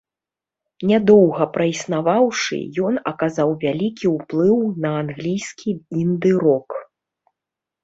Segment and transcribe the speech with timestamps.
[0.91, 2.57] Нядоўга праіснаваўшы,
[2.87, 4.57] ён аказаў вялікі ўплыў
[4.89, 5.69] на англійскі
[6.01, 6.69] інды-рок.